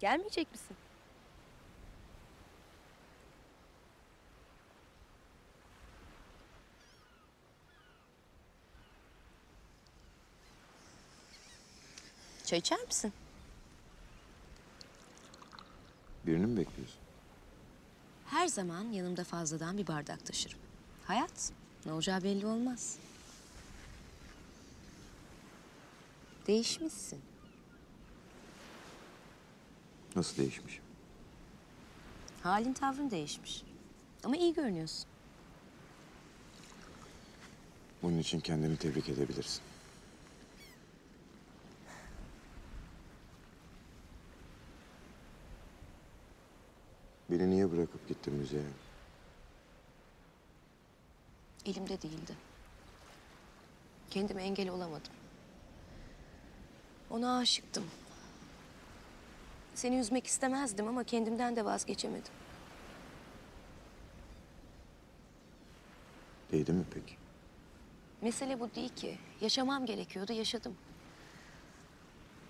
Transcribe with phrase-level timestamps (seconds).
[0.00, 0.76] Gelmeyecek misin?
[12.44, 13.12] Çay içer misin?
[16.26, 16.98] Birini mi bekliyorsun?
[18.26, 20.58] Her zaman yanımda fazladan bir bardak taşırım.
[21.04, 21.52] Hayat,
[21.86, 22.98] ne olacağı belli olmaz.
[26.46, 27.20] Değişmişsin.
[30.16, 30.80] Nasıl değişmiş?
[32.42, 33.62] Halin tavrın değişmiş.
[34.24, 35.08] Ama iyi görünüyorsun.
[38.02, 39.62] Bunun için kendini tebrik edebilirsin.
[47.30, 48.62] Beni niye bırakıp gittin müzeye?
[51.66, 52.34] Elimde değildi.
[54.10, 55.12] Kendime engel olamadım.
[57.10, 57.84] Ona aşıktım.
[59.76, 62.32] Seni üzmek istemezdim ama kendimden de vazgeçemedim.
[66.52, 67.14] Değdi mi peki?
[68.22, 69.18] Mesele bu değil ki.
[69.40, 70.76] Yaşamam gerekiyordu, yaşadım.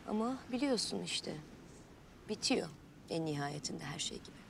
[0.09, 1.37] Ama biliyorsun işte.
[2.29, 2.69] Bitiyor
[3.11, 4.46] en nihayetinde her şey gibi.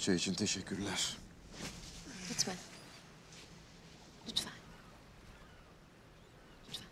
[0.00, 1.16] Çay için teşekkürler.
[2.28, 2.54] Gitme.
[4.28, 4.52] Lütfen.
[6.68, 6.88] Lütfen.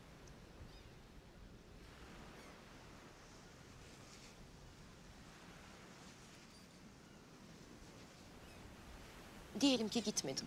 [9.61, 10.47] Diyelim ki gitmedim.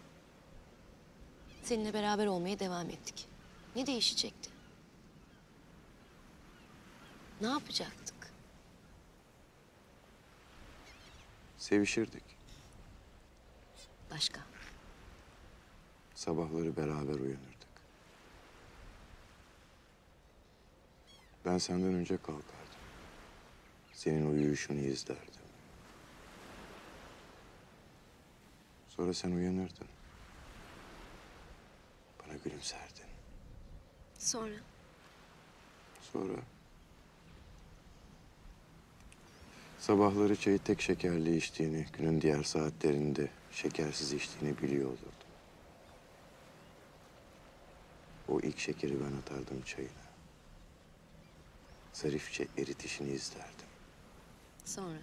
[1.63, 3.27] Seninle beraber olmaya devam ettik.
[3.75, 4.49] Ne değişecekti?
[7.41, 8.31] Ne yapacaktık?
[11.57, 12.41] Sevişirdik.
[14.11, 14.41] Başka?
[16.15, 17.71] Sabahları beraber uyanırdık.
[21.45, 22.45] Ben senden önce kalkardım.
[23.94, 25.41] Senin uyuyuşunu izlerdim.
[28.89, 29.88] Sonra sen uyanırdın.
[32.19, 33.05] Bana gülümserdin.
[34.17, 34.55] Sonra?
[36.13, 36.33] Sonra...
[39.81, 45.31] Sabahları çayı tek şekerli içtiğini, günün diğer saatlerinde şekersiz içtiğini biliyor olurdum.
[48.28, 49.92] O ilk şekeri ben atardım çayına.
[51.94, 53.68] Zarifçe eritişini izlerdim.
[54.66, 55.02] Sonra?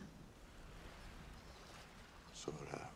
[2.34, 2.90] Sonra...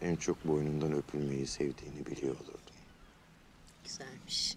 [0.00, 2.74] En çok boynundan öpülmeyi sevdiğini biliyor olurdum.
[3.84, 4.56] Güzelmiş.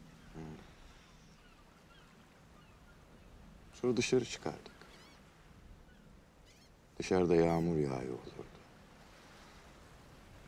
[3.84, 4.72] Sonra dışarı çıkardık.
[7.00, 8.60] Dışarıda yağmur yağıyor olurdu.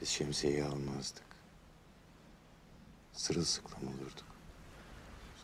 [0.01, 1.23] Biz şemsiyeyi almazdık.
[3.13, 4.25] Sırılsıklam olurduk.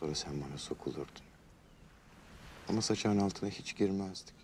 [0.00, 1.24] Sonra sen bana sokulurdun.
[2.68, 4.34] Ama saçağın altına hiç girmezdik.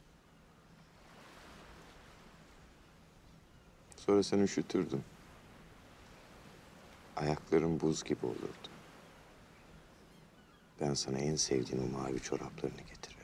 [3.97, 5.05] Sonra sen üşütürdün.
[7.17, 8.69] Ayakların buz gibi olurdu.
[10.81, 13.18] Ben sana en sevdiğin o mavi çoraplarını getirirdim.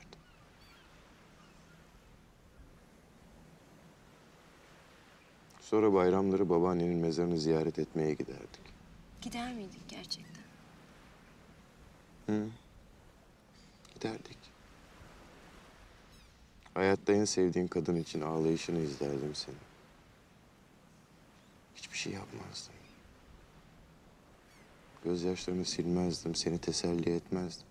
[5.70, 8.60] Sonra bayramları babaannenin mezarını ziyaret etmeye giderdik.
[9.20, 10.44] Gider miydik gerçekten?
[12.26, 12.46] Hı.
[13.94, 14.38] Giderdik.
[16.74, 19.54] Hayatta en sevdiğin kadın için ağlayışını izlerdim seni.
[21.76, 22.74] Hiçbir şey yapmazdım.
[25.04, 27.66] Gözyaşlarını silmezdim, seni teselli etmezdim.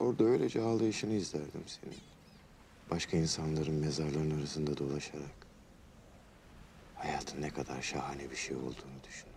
[0.00, 2.15] Orada öylece ağlayışını izlerdim senin.
[2.90, 5.46] Başka insanların mezarlarının arasında dolaşarak.
[6.94, 9.36] Hayatın ne kadar şahane bir şey olduğunu düşünürdüm.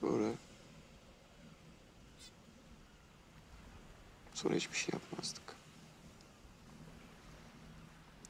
[0.00, 0.32] Sonra...
[4.34, 5.56] Sonra hiçbir şey yapmazdık.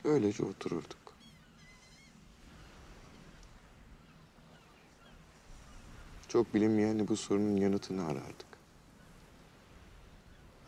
[0.05, 1.15] Öylece otururduk.
[6.29, 8.48] Çok bilinmeyen bu sorunun yanıtını arardık.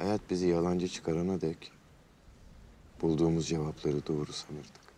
[0.01, 1.73] Hayat bizi yalancı çıkarana dek
[3.03, 4.91] bulduğumuz cevapları doğru sanırdık.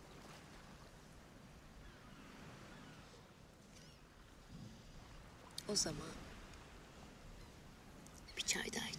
[5.67, 6.07] O zaman
[8.37, 8.89] bir çay daha